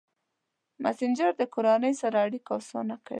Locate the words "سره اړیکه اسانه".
2.01-2.95